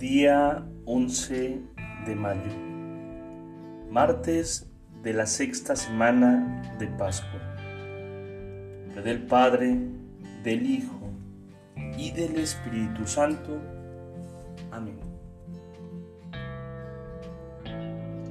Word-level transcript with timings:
Día 0.00 0.66
11 0.86 1.60
de 2.06 2.16
mayo, 2.16 2.56
martes 3.90 4.66
de 5.02 5.12
la 5.12 5.26
sexta 5.26 5.76
semana 5.76 6.74
de 6.78 6.86
Pascua. 6.86 7.38
del 9.04 9.26
Padre, 9.26 9.76
del 10.42 10.64
Hijo 10.64 11.12
y 11.98 12.12
del 12.12 12.38
Espíritu 12.38 13.06
Santo. 13.06 13.60
Amén. 14.72 14.98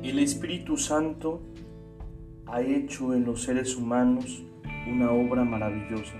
El 0.01 0.17
Espíritu 0.17 0.75
Santo 0.75 1.43
ha 2.47 2.61
hecho 2.61 3.13
en 3.13 3.25
los 3.25 3.43
seres 3.43 3.75
humanos 3.75 4.43
una 4.87 5.11
obra 5.11 5.43
maravillosa. 5.43 6.15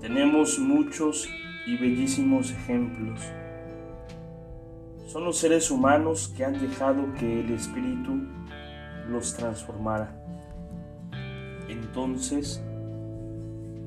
Tenemos 0.00 0.58
muchos 0.58 1.28
y 1.66 1.76
bellísimos 1.76 2.52
ejemplos. 2.52 3.20
Son 5.10 5.24
los 5.24 5.38
seres 5.38 5.72
humanos 5.72 6.32
que 6.36 6.44
han 6.44 6.60
dejado 6.60 7.12
que 7.14 7.40
el 7.40 7.50
Espíritu 7.50 8.28
los 9.08 9.34
transformara. 9.34 10.16
Entonces, 11.68 12.62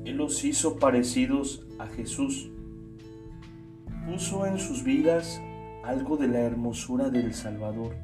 Él 0.04 0.18
los 0.18 0.44
hizo 0.44 0.78
parecidos 0.78 1.66
a 1.78 1.86
Jesús. 1.86 2.50
Puso 4.06 4.44
en 4.44 4.58
sus 4.58 4.84
vidas 4.84 5.40
algo 5.82 6.18
de 6.18 6.28
la 6.28 6.40
hermosura 6.40 7.08
del 7.08 7.32
Salvador. 7.32 7.96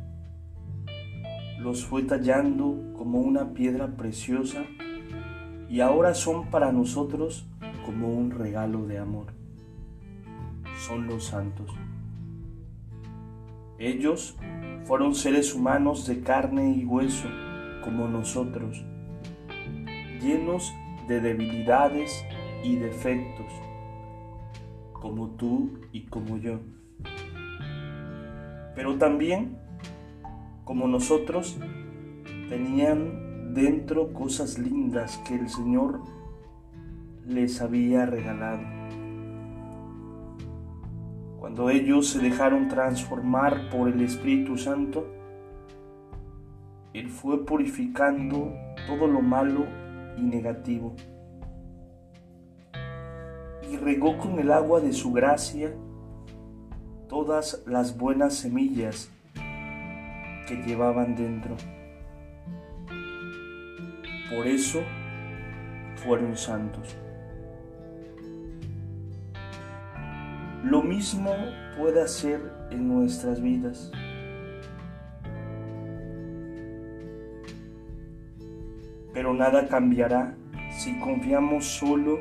Los 1.58 1.84
fue 1.84 2.04
tallando 2.04 2.94
como 2.96 3.20
una 3.20 3.52
piedra 3.52 3.98
preciosa 3.98 4.64
y 5.68 5.80
ahora 5.80 6.14
son 6.14 6.48
para 6.48 6.72
nosotros 6.72 7.46
como 7.84 8.08
un 8.14 8.30
regalo 8.30 8.86
de 8.86 8.96
amor 8.96 9.40
son 10.80 11.06
los 11.06 11.24
santos. 11.24 11.70
Ellos 13.80 14.36
fueron 14.84 15.14
seres 15.14 15.54
humanos 15.54 16.06
de 16.06 16.20
carne 16.20 16.76
y 16.76 16.84
hueso 16.84 17.30
como 17.82 18.08
nosotros, 18.08 18.84
llenos 20.20 20.70
de 21.08 21.22
debilidades 21.22 22.22
y 22.62 22.76
defectos, 22.76 23.50
como 24.92 25.30
tú 25.30 25.80
y 25.92 26.02
como 26.08 26.36
yo. 26.36 26.60
Pero 28.74 28.98
también, 28.98 29.56
como 30.64 30.86
nosotros, 30.86 31.58
tenían 32.50 33.54
dentro 33.54 34.12
cosas 34.12 34.58
lindas 34.58 35.16
que 35.26 35.36
el 35.36 35.48
Señor 35.48 36.02
les 37.26 37.62
había 37.62 38.04
regalado. 38.04 38.79
Cuando 41.40 41.70
ellos 41.70 42.10
se 42.10 42.18
dejaron 42.18 42.68
transformar 42.68 43.70
por 43.70 43.88
el 43.88 44.02
Espíritu 44.02 44.58
Santo, 44.58 45.06
Él 46.92 47.08
fue 47.08 47.46
purificando 47.46 48.52
todo 48.86 49.06
lo 49.06 49.22
malo 49.22 49.64
y 50.18 50.20
negativo 50.20 50.94
y 53.70 53.76
regó 53.78 54.18
con 54.18 54.38
el 54.38 54.52
agua 54.52 54.80
de 54.80 54.92
su 54.92 55.12
gracia 55.12 55.72
todas 57.08 57.62
las 57.66 57.96
buenas 57.96 58.34
semillas 58.34 59.10
que 60.46 60.62
llevaban 60.66 61.14
dentro. 61.14 61.56
Por 64.28 64.46
eso 64.46 64.82
fueron 65.96 66.36
santos. 66.36 66.96
Lo 70.64 70.82
mismo 70.82 71.34
puede 71.78 72.02
hacer 72.02 72.40
en 72.70 72.88
nuestras 72.88 73.40
vidas. 73.40 73.90
Pero 79.14 79.34
nada 79.34 79.66
cambiará 79.68 80.36
si 80.70 80.98
confiamos 81.00 81.64
solo 81.64 82.18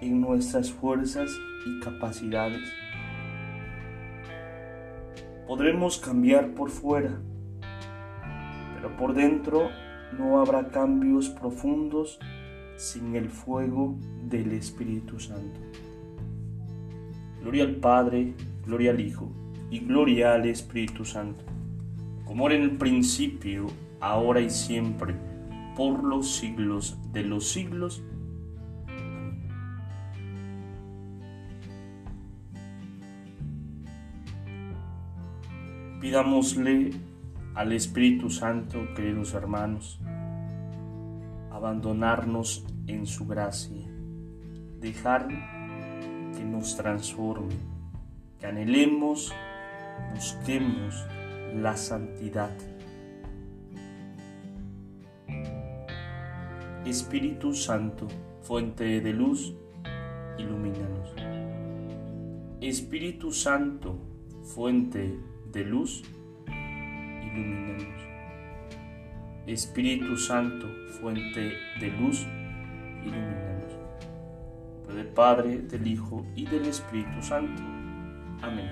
en 0.00 0.20
nuestras 0.20 0.72
fuerzas 0.72 1.30
y 1.66 1.80
capacidades. 1.80 2.62
Podremos 5.46 5.98
cambiar 5.98 6.50
por 6.54 6.70
fuera, 6.70 7.20
pero 8.74 8.96
por 8.96 9.14
dentro 9.14 9.68
no 10.18 10.40
habrá 10.40 10.68
cambios 10.68 11.28
profundos 11.28 12.18
sin 12.76 13.14
el 13.14 13.28
fuego 13.28 13.96
del 14.24 14.52
Espíritu 14.52 15.18
Santo. 15.20 15.60
Gloria 17.40 17.64
al 17.64 17.76
Padre, 17.76 18.34
gloria 18.66 18.90
al 18.90 19.00
Hijo 19.00 19.32
y 19.70 19.80
gloria 19.80 20.34
al 20.34 20.46
Espíritu 20.46 21.04
Santo, 21.04 21.44
como 22.26 22.46
era 22.46 22.56
en 22.56 22.62
el 22.62 22.76
principio, 22.76 23.66
ahora 24.00 24.40
y 24.40 24.50
siempre, 24.50 25.14
por 25.76 26.04
los 26.04 26.34
siglos 26.36 26.98
de 27.12 27.22
los 27.22 27.48
siglos. 27.48 28.02
Pidámosle 36.00 36.90
al 37.54 37.72
Espíritu 37.72 38.28
Santo, 38.28 38.80
queridos 38.94 39.32
hermanos, 39.34 39.98
abandonarnos 41.50 42.66
en 42.86 43.06
su 43.06 43.26
gracia, 43.26 43.86
dejar 44.80 45.28
transforme, 46.60 47.54
que 48.38 48.46
anhelemos, 48.46 49.32
busquemos 50.14 51.06
la 51.54 51.76
santidad. 51.76 52.50
Espíritu 56.84 57.54
Santo, 57.54 58.08
fuente 58.42 59.00
de 59.00 59.12
luz, 59.12 59.54
ilumínanos. 60.38 61.14
Espíritu 62.60 63.32
Santo, 63.32 63.98
fuente 64.42 65.18
de 65.52 65.64
luz, 65.64 66.02
ilumínanos. 66.46 68.00
Espíritu 69.46 70.16
Santo, 70.16 70.66
fuente 71.00 71.52
de 71.80 71.90
luz, 71.98 72.26
ilumínanos 73.02 73.49
Padre, 75.20 75.58
del 75.58 75.86
Hijo 75.86 76.24
y 76.34 76.46
del 76.46 76.64
Espíritu 76.64 77.20
Santo. 77.20 77.62
Amén. 78.40 78.70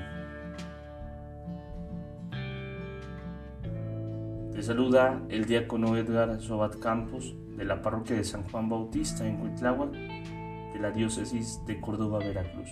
Te 4.54 4.62
saluda 4.62 5.20
el 5.28 5.44
diácono 5.44 5.94
Edgar 5.98 6.40
Sobat 6.40 6.78
Campos 6.78 7.36
de 7.54 7.66
la 7.66 7.82
parroquia 7.82 8.16
de 8.16 8.24
San 8.24 8.44
Juan 8.44 8.70
Bautista 8.70 9.26
en 9.26 9.36
Cuitláhuac 9.36 9.92
de 9.92 10.78
la 10.80 10.90
diócesis 10.90 11.60
de 11.66 11.78
Córdoba, 11.82 12.20
Veracruz. 12.20 12.70